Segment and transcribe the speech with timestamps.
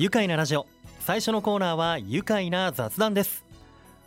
[0.00, 0.66] 愉快なラジオ。
[1.00, 3.44] 最初のコーナーは愉快な雑談です。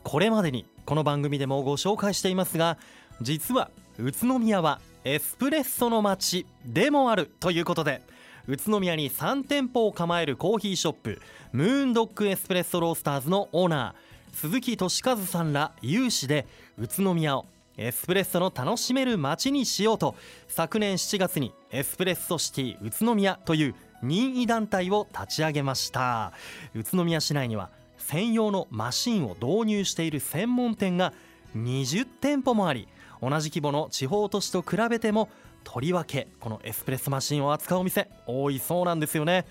[0.01, 2.79] これまでにこの番組でもご紹介していますが
[3.21, 3.69] 実は
[3.99, 8.01] 宇都宮はエスプレッソの街でもあるということで
[8.47, 11.21] 宇都宮に3店舗を構えるコーヒーショップ
[11.51, 16.47] ムーンドッグエスプレッソロースターズのオーナー鈴木俊和さんら有志で
[16.79, 17.45] 宇都宮を
[17.77, 20.15] エスプレッソの楽しめる街にしようと
[20.47, 26.33] 昨年7月にエスプレッソシティ宇都宮という任意団体を立ち上げました。
[26.75, 31.13] 宇都宮市内には専用のマシンを導入している専門店が
[31.55, 32.87] 20店舗もあり
[33.21, 35.29] 同じ規模の地方都市と比べても
[35.63, 39.45] とりわけこのエスプレッソマシンを扱うお店多いそうなんですよね。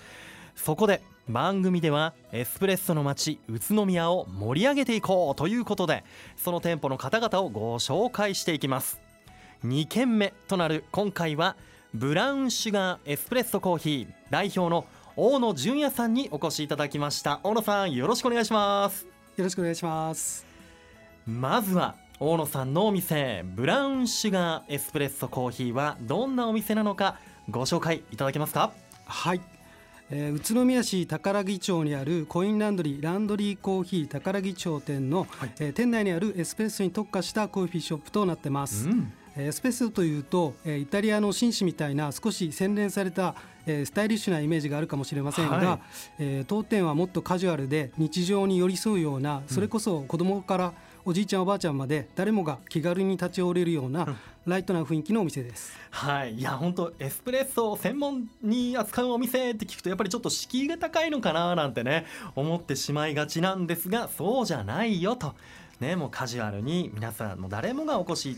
[0.55, 6.05] そこで番組ではエスプレッソの街宇都宮を盛り上げていこうということで
[6.37, 9.01] その店舗の方々をご紹介していきます。
[9.65, 11.57] 2軒目となる今回は
[11.95, 17.41] ブラウンシュガーエスプレッソコーヒー代表の大野純也さんにお越しいただきました。
[17.43, 19.05] 大野さんよろしくお願いします。
[19.37, 20.47] よろしくお願いします。
[21.27, 27.19] まずは大野さんのお店ブラウンシュガーエスプレッソコーヒーはどんなお店なのか
[27.51, 28.73] ご紹介いただけますか？
[29.05, 29.43] はい、
[30.09, 45.80] えー、宇都宮市宝木町にあるコインランドリーランドリーコーヒー宝木町店の、はい、えー、店内にあるエスプレッソに特化したコーヒーショップとなってます、うんエスペッソというとイタリアの紳士みたいな少し洗練されたスタイリッシュなイメージがあるかもしれませんが、は
[46.19, 54.16] い、当店はもっとカジュアルで日常に寄り添うようなそれこそ子供からおじいちゃんおばあちゃんまで誰もが気軽に立ち寄れるような
[54.47, 55.77] ライトな雰囲気のお店です。
[55.91, 65.34] はい、いや本当エスプレッソを専門に扱うお店って聞くとやっぱりちょっと敷居が高いのかななんてね思ってしまいがちなんですがそうじゃないよと。
[65.80, 68.36] ね、もうカジュアルに皆さんも誰もがお越し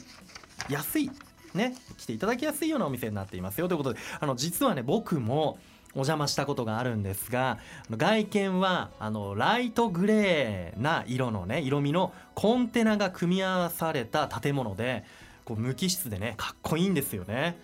[0.69, 1.11] 安い
[1.55, 3.69] ね来ていただきやすいようなお店になっていますよ。
[3.69, 5.59] ということであの実はね僕も
[5.95, 7.59] お邪魔したことがあるんですが
[7.91, 15.05] 外見はあのライトグレーな色のね色味のコンテナが組み合わされた建物で
[15.45, 17.57] こう無機質でねかっこいいんですよね。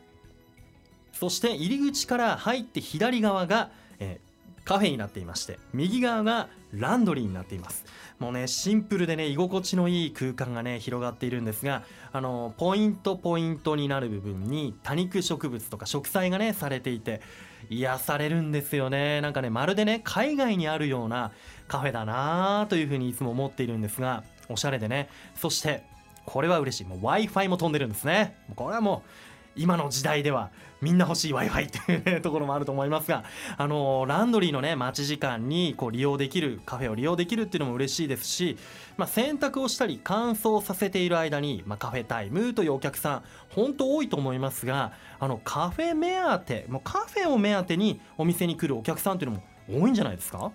[1.12, 4.20] そして入り口から入って左側が、え、
[4.64, 7.84] カフェになっていまして右側がランドリーになっています。
[8.18, 11.82] もうねシンプルでね居心地のいい空間がね広がっているんですが
[12.12, 17.22] あのポイントポイントになる部分に多肉植物とか植栽がねされていて
[17.70, 19.20] 癒されるんですよね。
[19.20, 21.32] なんかねまるでね海外にあるような
[21.66, 25.84] カフェだなというふうにいつも思っているんですがおしゃれでねそして
[26.26, 26.84] これは嬉しい。
[26.84, 28.36] もう w i f i も飛んでるんですね。
[28.54, 29.10] これはもう
[29.56, 30.50] 今の時代では
[30.80, 33.24] みんな欲しい w i f i っていう ところもあると思いますが
[33.56, 38.56] あのランドリーのね待ち時間にこう利用できるカフェを利用できるっていうのも嬉しいですし、
[38.96, 49.44] まあ、洗濯をしたり乾燥させている間に、まあ、カフェタイムというお客さん本当多いと思いますがあのカフェ目当てもうカフェを目当てにお店に来るお客さんっていうのも
[49.82, 50.50] 多いんじゃないですか？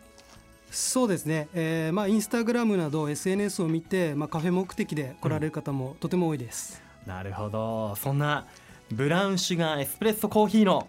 [0.72, 7.96] そうですね、えー、まあインスタグラムなど SNS を見て、まあ、カフェ目的で来られる方もとても多いです、うん、なるほど。
[7.96, 8.46] そんな
[8.92, 10.88] ブラウンシュガーエスプレッソコーヒーの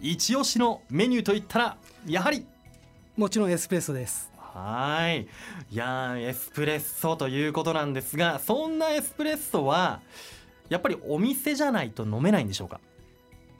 [0.00, 1.76] 一押しのメニューといったら
[2.06, 2.44] やはり。
[3.16, 4.30] もちろんエスプレッソです。
[4.36, 5.22] はい。
[5.70, 10.00] いやエスプレッソということなんですがそんなエスプレッソは
[10.68, 12.80] やっぱりお店じゃないと飲めないんでしょうか？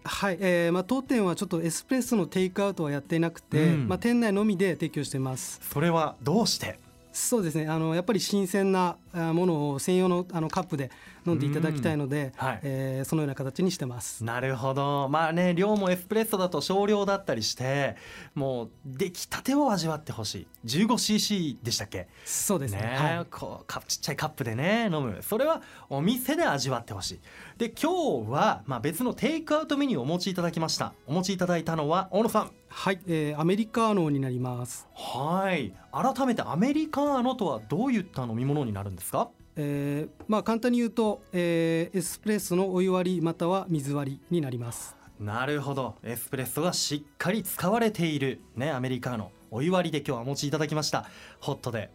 [0.04, 5.60] はい、えーまあ、当店はちょっとエスプレッソのテイクアウトはやっていなくて、うん、まあ、店内のみで提供しています。
[5.62, 6.78] それはどうして？
[7.12, 7.66] そうですね。
[7.68, 10.90] あのやっぱり新鮮なものを専用のあのカップで
[11.26, 14.24] 飲んでいただきたいので、はい、えー、そのような形にしてます。
[14.24, 15.08] なるほど。
[15.08, 17.96] まあね量もエスプレッソだと少量だったりして
[18.34, 20.46] もう出来たてを味わってほしい。
[20.66, 22.08] 15cc でしたっけ？
[22.24, 25.18] そうですね、ね、はい、こうカちっちゃいカップでね飲む。
[25.22, 27.20] それはお店で味わってほしい。
[27.56, 30.92] で今日は、まあ、別のテイクアウトメニューをお持ちいただきました。
[31.06, 32.50] お持ちいただいたのは大野さん。
[32.70, 34.86] はい、えー、アメリカーノになります。
[34.94, 35.74] はい。
[35.90, 39.30] 改めてアメリカーノとはどういった飲み物になるんですか？
[39.56, 44.96] えー、まあ簡単に言うと、えー、エスプレッソのお湯割りまたは水割りになります。
[45.18, 45.96] なるほど。
[46.04, 48.40] エスプレッソがしっかり使われている。
[48.54, 51.06] ねアメリカーノお湯割りで今日はお持ちいただきました。
[51.40, 51.90] ホットで。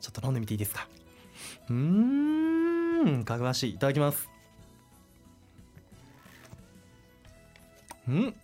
[0.00, 0.86] ちょっと飲んでみていいですか？
[1.68, 3.24] うーん。
[3.24, 3.74] かぐわしい。
[3.74, 4.28] いただきます。
[8.08, 8.34] うん。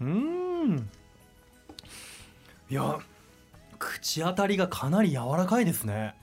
[0.00, 0.90] うん。
[2.70, 2.98] いや
[3.78, 6.14] 口当たりがかなり柔らかいですね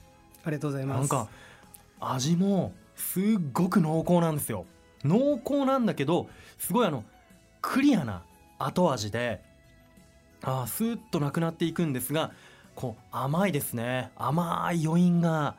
[0.44, 0.98] ありがとうございます。
[0.98, 1.28] なんか
[2.00, 3.22] 味もすっ
[3.52, 4.66] ごく濃厚なんですよ。
[5.04, 6.28] 濃厚なんだけど
[6.58, 7.04] すごいあの
[7.60, 8.22] クリアな
[8.58, 9.42] 後味で
[10.42, 12.32] あスーッとなくなっていくんですが
[12.74, 14.10] こう甘いですね。
[14.16, 15.56] 甘い余韻が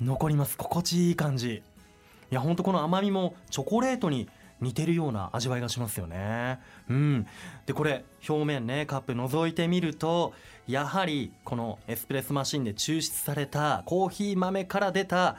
[0.00, 0.56] 残ります。
[0.56, 1.62] 心地いい感じ。
[2.30, 4.28] いやほんとこの甘みもチョコレートに
[4.62, 6.60] 似てるような味わいがしますよね。
[6.88, 7.26] うん、
[7.66, 10.32] でこれ表面ねカップ覗いてみると
[10.66, 15.36] やはりこのエスプレッソマシンで抽出されたコーヒー豆から出た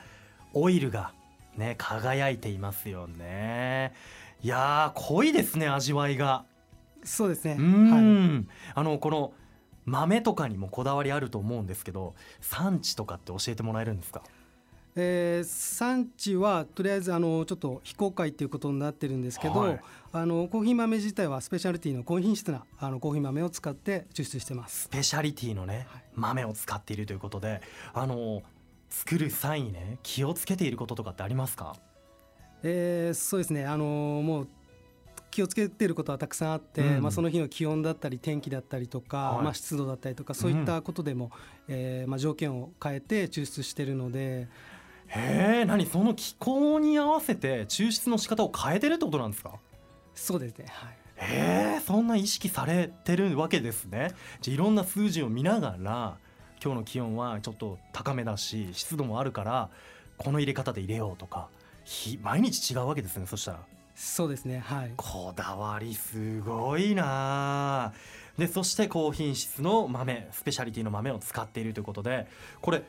[0.52, 1.12] オイルが
[1.56, 3.94] ね輝いていますよね。
[4.42, 6.44] いや濃いですね味わいが。
[7.02, 7.56] そうですね。
[7.58, 9.32] うん、はい、あのこの
[9.86, 14.22] 豆とかにもこだわりあると思うんですけど産地とかって教えてもらえるんですか？
[14.96, 19.80] えー、産地はとりあえずあのちょっと非公開ということになってるんですけど、はい、
[20.12, 24.82] あのコーヒー豆自体はスペシャリティの高品質なあのコーヒー豆を使って抽出してます。
[24.84, 27.60] スペシャリティのね、はい、豆を使っているということで
[27.92, 28.42] あの
[28.88, 31.74] 作る際にね気をつけていることとかってありますか？
[32.62, 33.66] えー、そうですね。
[33.66, 33.84] あの
[34.24, 34.48] もう
[35.32, 41.32] 気をつけてることはたくさんあって、うん、まあ、その日の気温だったり天気だったりとか、はい、まあ、湿度だったりとかそういったことでも、
[41.66, 44.46] うん、えー、まあ、条件を変えて抽出してるので
[45.08, 49.52] へえ何その気候に合わせて抽出の仕方を変えてるってことなんですか？
[50.14, 50.96] そうですねはい。
[51.16, 54.12] へえそんな意識されてるわけですね。
[54.40, 56.16] じゃいろんな数字を見ながら
[56.62, 59.70] 今日の気温はちょっと高めだし湿度もあるから
[60.16, 61.48] この入れ方で入れようとか
[62.22, 63.60] 毎日違うわけですねそしたら。
[63.94, 64.92] そうですねはい。
[64.96, 67.92] こだわりすごいな。
[68.36, 72.26] でそして高品質の豆スペシャリティの豆を使っているということで
[72.60, 72.82] これ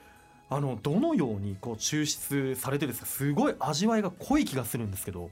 [0.49, 3.05] あのどのようにこう抽出されてですか？
[3.05, 5.29] すごい味わいが濃い気がするんですけど。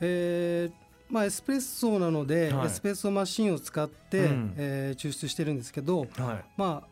[0.00, 0.72] えー
[1.12, 6.08] まあ、エスプレッソなので、はい、エスプレッソマシンを使って、うん、えー、抽出してるんですけど、はい、
[6.56, 6.88] まあ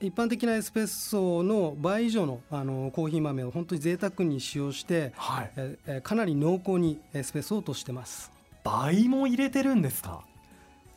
[0.00, 8.32] 一般的なエスプレッソの倍以上のあのコーヒー豆を本当に贅沢に使用して、はい、えー、かなり濃厚にエスプレッソをとしてます。
[8.64, 10.22] 倍も入れてるんですか？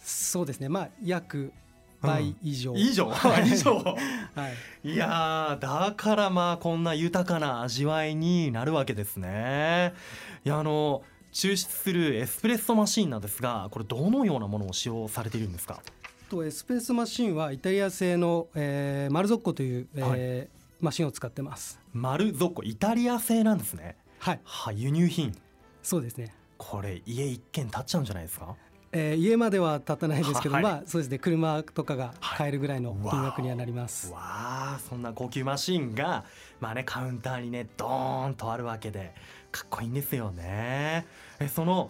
[0.03, 0.67] そうですね。
[0.67, 1.53] まあ約
[2.03, 3.11] 倍以上、うん、以上。
[3.45, 3.77] 以上、
[4.35, 4.49] は
[4.83, 4.95] い、い。
[4.95, 9.93] やだからまあこんな豊かな味わいになるわけですね。
[10.45, 11.01] いやあの
[11.31, 15.79] 抽出するエスプレッソマシンなんですがこれどのようなものを使用されているんですか？
[16.29, 20.49] とエスプレッソマシンはイタリア製の、えー、マルゾッコという、えー、はい、
[20.79, 21.79] マシンを使ってます。
[21.93, 23.95] マルゾッコイタリア製なんですね。
[24.19, 25.35] はい、は輸入品。
[25.81, 26.33] そうですね。
[26.57, 28.55] これ家一軒建っちゃうんじゃないですか？
[28.95, 34.11] えー、家までは建たないですけど、はい、まあそうですね車とかが買えるぐらいの金額にはなります。
[34.11, 36.25] わあそんな高級マシンが
[36.59, 39.15] まあねカウンターにねドーンとあるわけで
[39.51, 41.07] かっこいいんですよね。
[41.39, 41.89] えその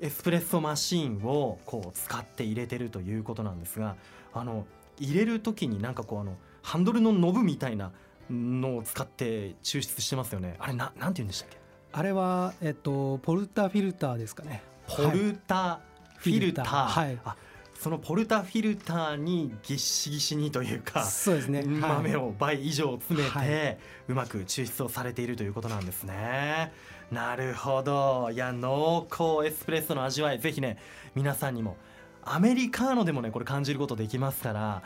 [0.00, 3.96] エスプレッソマシンをこう使って入れてるということなんですが
[4.34, 4.66] あの
[4.98, 7.92] 入れる時になんかこうあのハンドルのノブみたいな
[8.30, 10.56] のを使って抽出してますよね。
[10.58, 11.58] あれななんて言うんでしたっけ？
[11.92, 14.62] あれは、えっと、ポルタフィルターですかね。
[14.86, 15.80] ポルタ
[16.20, 17.36] フィルター、はい、あ
[17.74, 23.78] そのポルタフィルターにぎっしぎしにというかそうですね、豆を倍以上詰めて、はい、
[24.08, 26.72] うまく抽出をされているということなんですね。
[27.10, 28.28] なるほど。
[28.32, 30.76] いや濃厚エスプレッソの味わいぜひね
[31.14, 31.76] 皆さんにも
[32.22, 34.82] アメリカーノでもねこれ感じることできますから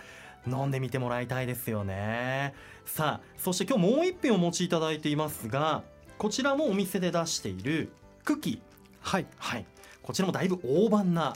[0.47, 2.55] 飲んでみてもらいたいですよね。
[2.87, 5.83] さあそして今日もう一品お持ちいただいていますが
[6.17, 7.91] こちらもお店で出している
[8.25, 8.51] クッキ。
[8.51, 8.59] ー
[9.01, 9.67] はい、はい、
[10.05, 11.35] こちらもだいぶ大判な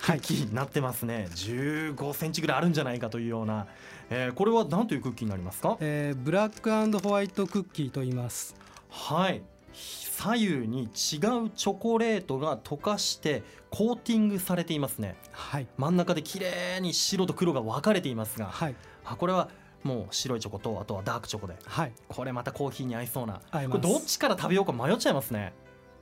[0.00, 3.66] クッキーになってますね、はい、15センチぐらいあるんじゃないかというような、
[4.10, 8.54] えー、これは何というクッキーになりますか、えー、ブラックホワイトクッキーと言います。
[8.88, 9.42] はい。
[9.72, 19.50] 左右に違うチョコレートが溶かしてコーティングされていますね、はい、真ん中で綺麗に白と黒が分かれていますが、はい、あこれは
[19.82, 23.42] もう白いチョコとあとはダークチョコで、はい、これまたコーヒーに合いそうな。
[23.52, 25.52] これどっちから食べようか迷っちゃいますね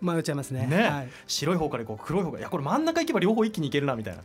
[0.00, 0.82] 迷っちゃいますね、ね。
[0.82, 2.04] はい、白い方からこう。
[2.04, 2.40] 黒い方から。
[2.40, 4.22] いやこれ真ん中行けば両方一気にいけるなみたいな。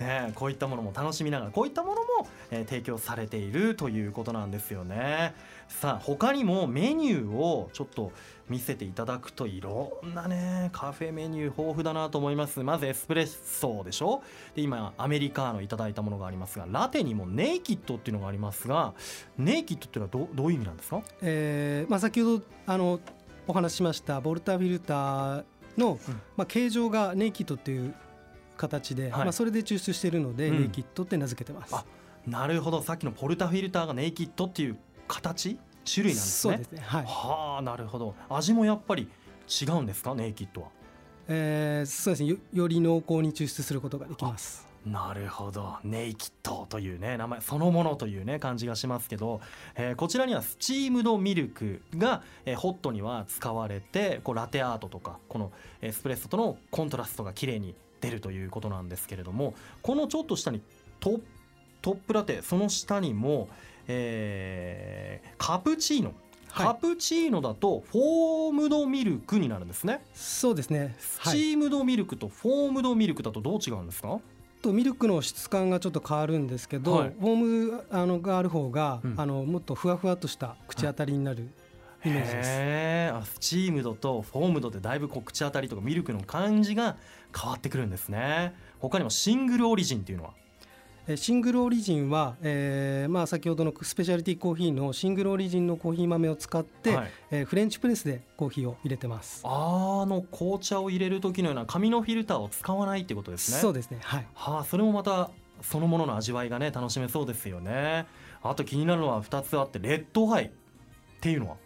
[0.00, 5.36] ね、こういったものも楽しみながらこういったものも、えー、提供されているということなんですよね。
[5.68, 8.10] さあ他にもメニューをちょっと
[8.48, 12.64] 見せていただくといろんなねカフェメニュー豊富だなと思います。
[12.64, 14.24] まずエスプレッソでしょ？
[14.56, 18.94] で今アメリカーノいただいたものがありますがラテにもネイキッドっていうのがありますが
[19.38, 22.98] ネイキッドっていうのはどどういう意味なんですか、えーまあ、先ほどあの
[23.46, 25.44] お話ししましたボルタフィルター
[25.76, 27.94] の、うん、まあ、形状がネイキッドっていう
[28.56, 31.74] 形で、はい、まあ、それで抽出しているので、うん、ネイキッドって名付けてます。
[32.26, 32.80] なるほど。
[32.82, 35.58] さっきのポルタフィルターがネイキッドっていう形？
[35.84, 36.64] 種類なんですね。
[36.64, 36.82] すね。
[36.82, 38.14] はい、はあなるほど。
[38.30, 39.10] 味もやっぱり
[39.46, 40.14] 違うんですか？
[40.14, 40.68] ネイキッドは。
[41.28, 42.30] えー、そうですね。
[42.30, 44.66] よより濃厚に抽出することができます。
[44.86, 45.78] なるほど。
[45.82, 49.40] ネイキッドというね名前そのものというね感じがしますけど、
[49.76, 60.60] えー、こちらにはスチームドミルクが、えー、ホットには使われてこうラテアートとかこのエスプレッソとのコントラストが綺麗に出るということなんですけれどもこのちょっと下に
[61.00, 61.20] ト
[61.80, 63.48] トップラテその下にも、
[63.88, 66.12] えー、カプチーノ。
[66.54, 70.04] カプチーノだとフォームドミルクになるんですね。
[70.14, 70.94] そうですね。
[71.00, 74.20] スチームドミルクとフォームドミルクだとどう違うんですか、
[74.64, 81.50] とミルクの質感がちょっと変わるんですけど、はい、フォームあのがある方が、うん、あのもっとふわふわとした口当たりになる
[82.04, 83.14] イメージです。
[83.14, 86.96] あスチームドとフォームドでだいぶこう口当たりとかミルクの感じが
[87.38, 88.54] 変わってくるんですね。
[88.78, 90.30] 他にもシングルオリジンっていうのは？
[91.16, 99.42] シングルオリジンは、えーまあ、先ほどのスペシャリティコーヒーのシングルオリジンのコーヒー豆を使って、はい、えー、フレンチプレスでコーヒーを入れてます。
[99.44, 103.58] あの紅茶を入れる時のような紙のフィルターを使わないってことですね。
[103.58, 103.98] そうですね。
[104.02, 104.26] はい。
[104.32, 105.30] はあそれもまた
[105.60, 108.06] そのものの味わいがね楽しめそうですよね。
[108.42, 110.50] あと気になるのは2つあってレッドハイっ
[111.20, 111.56] ていうのは？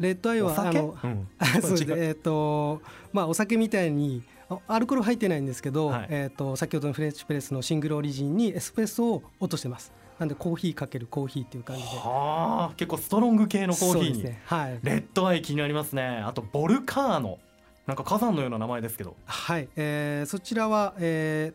[0.00, 1.28] レッドアイはあの、うん、
[1.62, 4.22] そうですえっ、ー、とまあお酒みたいに
[4.66, 9.92] アルコール入ってないんですけど、はい、えーと、先ほどのフレンチプレスのシングルオリジンにエスプレッソを落としてます。
[10.18, 11.88] なんでコーヒーかけるコーヒーっていう感じで。
[11.88, 14.40] はあ結構ストロング系のコーヒーに、ね。
[14.44, 16.22] はい、レッドアイ気になりますね。
[16.24, 17.38] あとボルカーノ。
[17.86, 19.16] なんか火山のような名前ですけど。
[19.24, 21.52] はい、えー、そちらは、え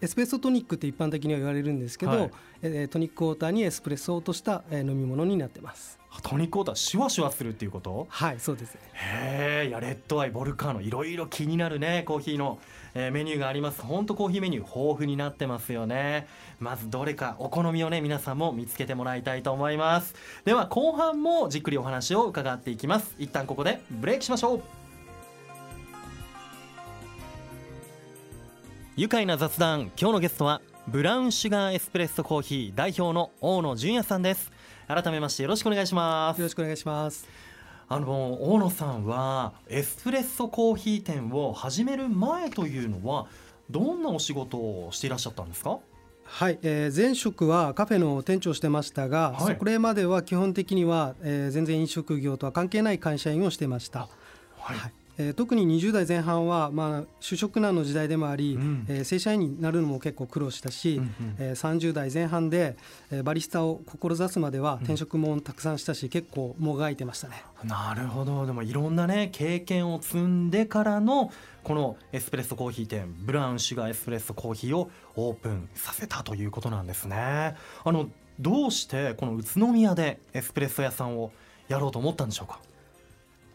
[0.00, 2.30] ー、エスプレッソトニックって一般的には言われるんですけど、はい、
[2.62, 8.06] えー、トニックウォーターにエスプレッソを落とした、えー、飲み物になってますトニックウォーターシュワシュワするっていうこと？
[8.10, 8.76] はいそうです。
[8.94, 12.58] へえいやレッドアイボルカーノいろいろ気になるねコーヒーの、
[12.94, 13.82] えー、メニューがあります。
[13.82, 16.26] 本当コーヒーメニュー豊富になってますよね。
[16.58, 20.14] まずどれかお好みをね皆さんも見つけてもらいたいと思います。
[20.44, 23.14] では後半もじっくりお話を伺っていきます。
[23.18, 24.62] 一旦ここでブレイクしましょう。
[28.96, 34.52] 愉快な雑談今日のゲストはブラウンシュガーエスプレッソコーヒー代表の大野純也さんです。
[34.86, 36.38] 改めましてよろしくお願いします。
[36.38, 37.26] よろしくお願いします。
[37.88, 43.26] あの大野さんはエスプレッソコーヒー店を始める前というのは
[43.68, 45.80] どんなお仕事をしていらっしゃったんですか？
[46.22, 54.08] はい、えー、前職はカフェの店長をしてましたが、はい、それまでは基本的には、えー、全然飲食業とは関係ない会社員をしてました。
[54.58, 62.76] はい、はいえー、特に20代前半は、まあ、就職難の時代でもあり、うん、えー、正社員になるのも結構苦労したし、うんうん、えー、30代前半で、
[63.10, 67.44] えー、バリスタを志すまでは転職もたくさんしたし、うん、結構もがいてましたね。
[67.64, 68.46] なるほど。
[68.46, 71.32] でもいろんなね経験を積んでからの
[71.64, 77.56] このエスプレッソコーヒー店ブラウンシュガーエスプレッソコーヒーをオープンさせたということなんですね。
[77.84, 78.08] あの
[78.38, 81.32] どうしてこの宇都宮でエスプレッソ屋さんを
[81.68, 82.60] やろうと思ったんでしょうか？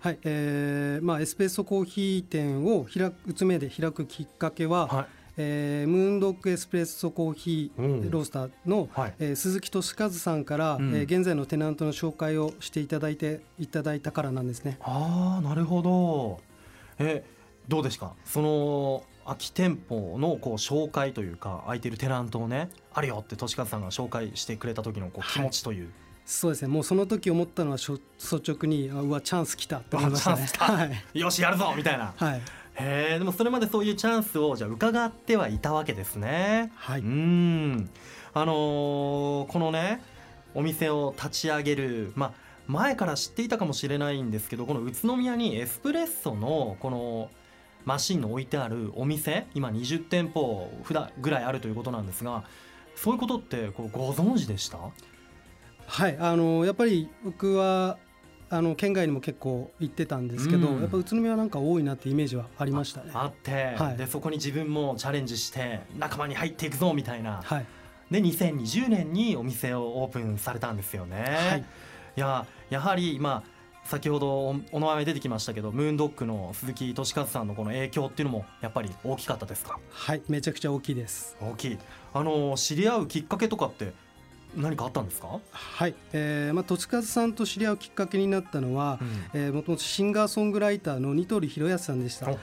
[0.01, 5.05] はいえーまあ、エスプレッソコーヒー店を開く宇都宮で開くきっかけは、はい。
[5.37, 14.77] えー、ムーンドッグエスプレッソコーヒーロースターの、はい、えー、鈴木俊和さんから、うん、えー、現在のテナントの紹介をしていただいていただいたからなんですね。
[14.81, 16.41] ああなるほど。
[16.99, 17.23] え
[17.67, 18.13] どうですか？
[18.25, 25.91] その空き店舗のこう紹介というか空いてるテナントをねあるよって俊和さんが紹介してくれた時のこう気持ちという、はい
[26.25, 26.67] そうですね。
[26.67, 28.01] もうその時思ったのは率
[28.35, 32.41] 直にうわチャンス来たって思いましたね、はい、よしやるぞみたいな、はい、
[32.75, 36.71] へえでもそれまでそういうチャンスをじゃ伺ってはいたわけですね。
[36.75, 37.01] はい。
[37.01, 37.89] うん。
[38.33, 40.01] あのー、このね
[40.53, 42.33] お店を立ち上げるまあ
[42.67, 47.29] 前から知っていたかもしれないんですけどこの宇都宮にエスプレッソのこの
[47.83, 52.43] マシンの置いてあるお店今20店舗普段ぐらいあるということなんですが
[52.95, 54.77] そういうことってこうご存知でした？
[55.87, 57.97] はいあのやっぱり僕は
[58.49, 63.11] あの県外にも結構行ってたんですけど、うん、やっぱ宇都宮はなんか多いなってイメージはありましたね。
[63.13, 67.65] あって、はい、でそこに自分もチャレンジして仲間に入っていくぞみたいな、はい、
[68.11, 71.23] で2020年にお店をオープンされたんですよね。
[71.49, 71.63] はい、い
[72.19, 79.79] ややはりまあ先ほどお名前出てきましたけどムーンドッグの鈴木俊和さんのこの影響っていうのもやっぱり大きかったですか？
[79.89, 81.37] はいめちゃくちゃ大きいです。
[81.41, 81.77] 大きい。
[82.13, 83.93] あの知り合うきっかけとかって
[84.55, 85.39] 何かあったんですか？
[85.51, 88.99] はい、えーまあ、戸塚さんと知り合うきっかけになったのは、
[89.33, 89.41] うん。
[89.41, 92.37] えー、もともとシンガーソングライターのニトリ弘康さんでした、はい。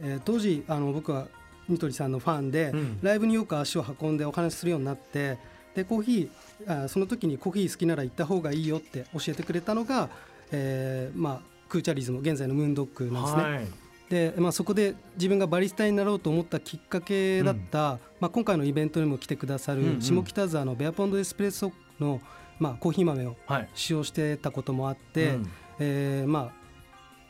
[0.00, 1.28] えー、当時あの僕は
[1.68, 5.38] ニトリさんのファンで、うん、ライブによく足を運んでお話しするようになって
[5.74, 10.08] でコーヒーあその時にコーヒー好きなら行った方がいいよって教えてくれたのが、
[10.50, 13.42] えーまあ、クーチャリズム現在のムーンドッグなんですね。
[13.42, 13.66] はい
[14.08, 22.20] で、まあ、そこで自分がバリスタになろうと思ったきっかけだった、うん、まあ、今回のイベントにも来てくださる下北沢のベアポンドエスプレッソの、
[22.58, 23.36] まあ、コーヒー豆を
[23.74, 25.50] 使用してたこともあって、はいうん、
[25.80, 26.52] えー、ま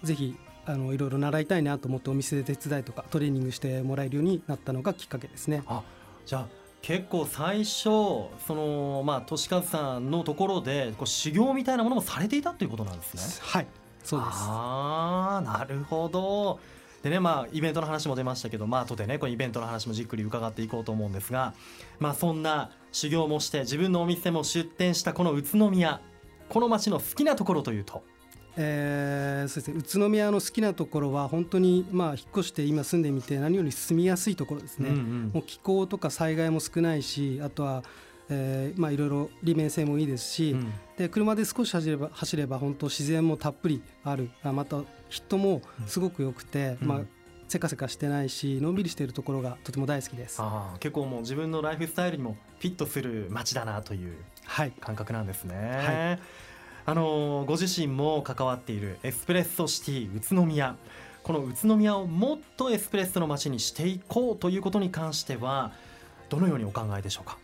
[0.02, 5.62] あ、ぜひあのいろいろ習いたいなと思ってお店で手伝いとかトレーニングしてもらえるようになったのがきっかけですね。
[5.66, 5.82] あ
[6.26, 6.48] じゃあ
[6.82, 13.22] 結構最初そのまあ俊和さんのところでこう修行みたいなものもされていたということなんですね。
[13.40, 13.66] はい
[14.08, 14.30] そうです。
[14.32, 16.58] ああなるほど。
[17.02, 21.52] でねまあイベントの話も出ましたけどまあ後でねこのイベントの話もじっくり伺っていこうと思うんですが
[22.00, 26.00] まあそんな修行もして自分のお店も出店したこの宇都宮
[26.48, 28.02] この町の好きなところというと？
[28.56, 29.78] えー、そうですね。
[29.78, 37.84] 宇都宮の好きなところは本当にまあ引っ越して今住んでみて何より住みやすいところですね、うんうん、もう気候とか災害も少ないしあとは
[38.30, 44.30] えーまあ、いろいろ利便性もいいですし、うん、で車で少し走れば走れば本当自然もたっぷりある。
[44.42, 47.00] あまた人もすごく良くて、うん、まあ、
[47.48, 50.36] せかせかしてないしのんびりしているところがとても大好きです。
[50.40, 54.14] あ結構もう自分のライフスタイルにもフィットする街だなという
[54.80, 55.54] 感覚なんですね。
[55.56, 56.20] はい。
[56.84, 60.76] あのご自身も関わっているエスプレッソシティ宇都宮。
[61.22, 65.72] この宇都宮をもっとエスプレッソの街にしていこうということに関しては
[66.30, 67.36] どのようにお考えでしょうか？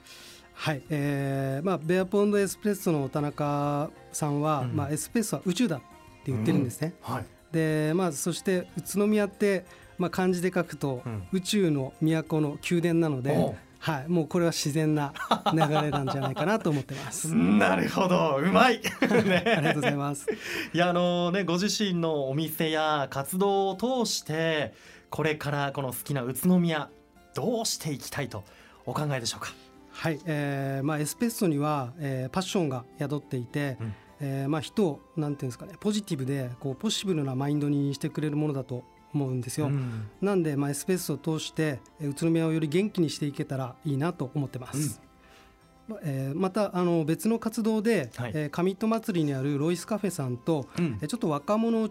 [0.54, 6.94] はい、えーまあ、ベアポンドエスプレッソの田中さんは、うん、まあ、エスプレッソは宇宙だって言ってるんですね。
[7.06, 9.66] うん、はい、でまあ、そして宇都宮って、
[9.98, 15.12] まあ、漢字で書くと、うん、宇宙の都の宮殿なので、はい、もうこれは自然な
[15.52, 17.28] 流れなんじゃないかなと思ってます。
[17.36, 18.80] なるほど、うまい。
[19.26, 20.26] ね、ありがとうございます。
[20.72, 24.72] いや、あのね、ご自身のお店や活動を通して、
[25.10, 26.88] これからこの好きな宇都宮、
[27.34, 28.44] どうしていきたいと
[28.86, 29.52] お考えでしょうか？
[30.04, 38.84] はい、えー、まあエスペッソには、えー、パッションが宿っていて、うん、えー、まあ人をなんていうんですかね、ポジティブでこうポッシブルなマインドにしてくれるものだと
[39.14, 45.00] 思うんですよ、うん、なんで、まあ、エスペースを通して宇都宮をより元気にしていけたらいいなと思ってます、
[45.88, 51.88] うん、えー、またあの別の活動で、はい、えー、上糸祭りにあるロイスカフェさんと、うん、ちょっと若者を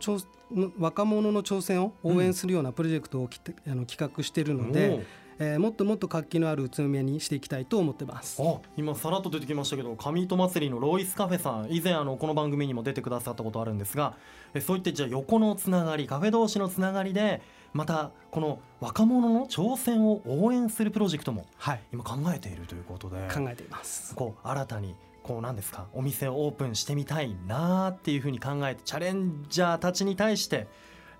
[0.77, 5.03] 若者の挑戦を応援するようなプロジェクトをき、あの企画しているので、
[5.39, 8.41] えー、もっともっと活気のある宇都宮にしていきたいと思ってます。
[8.41, 14.15] あ今さらっと出てきましたけど上糸祭りのロイスカフェさん以前あのこの番組にも出てくださったことあるんですが
[14.53, 17.41] えそういってじゃあ横のつながりカフェ同士のつながりで
[17.73, 21.45] またこの若者の挑戦を応援するプロジェクトも
[21.91, 24.15] 今考えているということで、考えています。
[24.15, 30.67] こう新たにこうなんですかお店をオープンしてみたいなっていうふうに考えてチャレンジャーたちに対して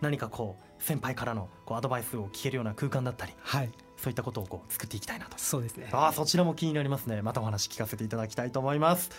[0.01, 3.71] 何かこう先輩からのこうアドバイスを聞けるような空間だったり、はい、
[4.03, 5.37] そういったことをこう作っていきたいなと。
[5.37, 5.87] そうですね。
[5.93, 7.21] あそちらも気になりますね。
[7.21, 9.09] またお話聞かせていただきたいと思います。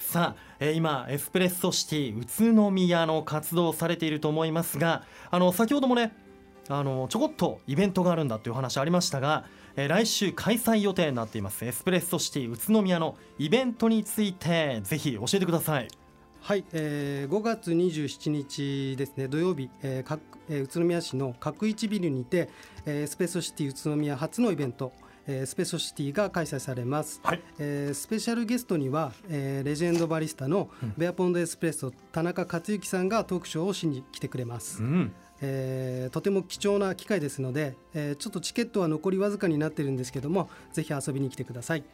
[0.00, 6.12] さあ、えー、今エスプレッソシティ宇都宮の活動をされていると思いますがあの先ほどもね
[6.68, 9.44] あのちょこっとイベントがあるんだという話ありましたが、
[9.76, 11.64] えー、来週開催予定になっています。
[11.64, 15.88] エスプレッソシティ宇都宮のイベントについてぜひ教えてください
[16.42, 20.18] はい、えー、5月27日ですね土曜日、えーか
[20.50, 22.50] えー、宇都宮市の角一ビルにて、
[22.84, 24.92] えー、スペースシティ宇都宮初のイベント
[25.24, 41.84] えー、スペシャルシティが開催されます、はい、えー、スペシャルゲストには、えー、レジェンドバリスタのベアポンドエスプレッソ田中克之さんがトークショーをしに来てくれます、うん、えー、とても貴重な機会ですので、えー、ちょっとチケットは残りわずかになってるんですけどもぜひ遊びに来てください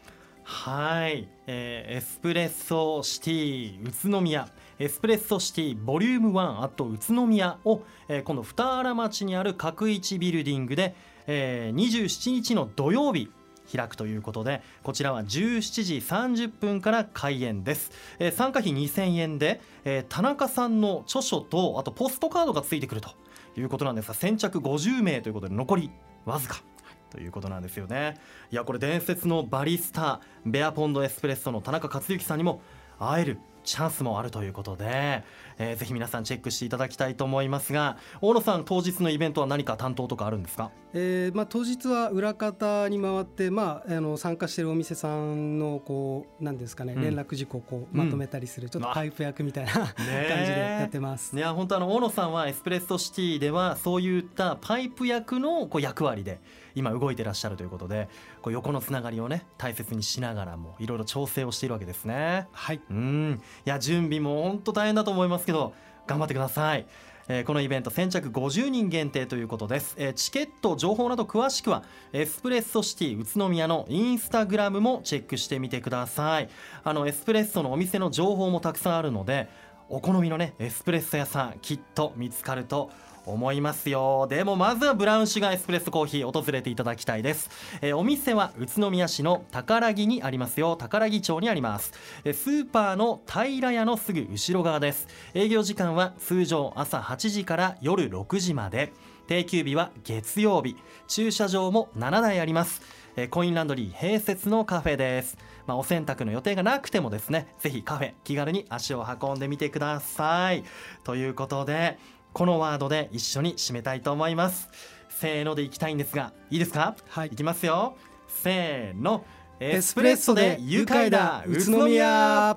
[0.51, 4.49] はい、えー、エスプレッソシティ宇都宮。
[4.79, 10.95] エスプレッソシティボリューム1あと宇都宮を、えー、この二原町にある角一ビルディングで、
[11.27, 13.31] えー、27日の土曜日
[13.71, 23.11] 開くということでこちらは17時30分から開演です、えー、参加費2000円で、えー、田中さんの著書とあとポストカードがついてくると
[23.59, 25.91] いうことなんですが先着50名ということで残り
[26.25, 26.63] わずか。
[27.11, 28.17] ということなんですよね。
[28.51, 32.61] いやこれ伝説のバリスタベアポンドエスプレッソの田中克之さんにも
[32.99, 35.23] 会えるチャンスもあるということで、
[35.59, 51.37] えー、ぜひ皆さんチェックしていただきたいと思いますが大野さん当日のイベントは何か担当とかあるんですか、えーまあ、当日は裏方に回って、まあ、あの参加しているお店さんのこうなんですかね、うん、連絡事項をこうまとめたりする、うん、ちょっとパイプ役みたいな、 感じでやってます。
[51.37, 56.41] いや本当あの大野さんはエスプレッソシティではそういったパイプ役のこう役割で
[56.79, 58.09] 今動いてらっしゃるということで
[58.41, 62.49] こう横のつながりをね大切にしながらもいろいろ調整をしているわけですね。
[62.53, 65.75] はいうんいや準備も本当大変だと思いますけど
[66.07, 66.87] 頑張ってください。
[67.31, 76.49] えー、このイベント先着50人限定ということです、えー、チケット情報など詳しくはエスプレッソシティ宇都宮のインスタグラムもチェックしてみてください
[76.85, 79.51] あのエスプレッソのお店の情報もたくさんあるので
[79.91, 82.91] お好みのねエスプレッソ屋さんきっと見つかると
[83.33, 84.27] 思いますよ。
[84.29, 90.77] でもまずはブラウンシュガーエスプレッソコーヒー訪れていただきたいです、えー、お店は宇都宮市の宝木にありますよ。
[90.77, 91.93] 宝木町にあります、
[92.25, 95.09] えー、スーパーの平屋のすぐ後ろ側です。
[95.35, 98.93] 営業時間は通常朝8時から夜6時まで。
[99.27, 100.77] 定休日は月曜日。
[101.07, 102.81] 駐車場も7台あります。
[103.15, 105.37] えコインランドリー併設のカフェです。
[105.67, 110.65] まあ、お洗濯の予定がなくてもですねぜひカフェ気軽に足を運んでみてください。
[111.05, 111.99] ということで
[112.33, 114.69] このワードで一緒に締めたいと思います。
[115.09, 116.95] せーのでいきたいんですがいいですか？
[117.09, 117.29] はい。
[117.29, 117.97] いきますよ。
[118.29, 119.25] せーの。
[119.61, 122.57] エスプレッソで愉快だ宇都宮。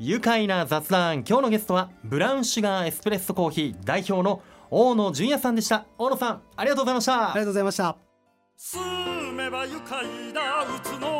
[0.00, 1.24] 愉快な雑談。
[1.28, 5.84] 今日のゲストはブラウンシュガーエスプレッソコーヒー代表の大野純也さんでした。
[5.98, 7.30] 大野さんありがとうございました。
[7.30, 7.96] ありがとうございました。
[8.56, 11.19] 住めば愉快だ宇都宮